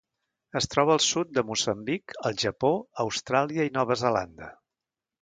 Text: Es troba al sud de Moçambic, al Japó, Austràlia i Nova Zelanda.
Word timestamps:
Es 0.59 0.67
troba 0.71 0.93
al 0.99 1.03
sud 1.07 1.35
de 1.39 1.43
Moçambic, 1.51 2.17
al 2.31 2.41
Japó, 2.47 2.75
Austràlia 3.07 3.71
i 3.71 3.75
Nova 3.81 4.03
Zelanda. 4.07 4.53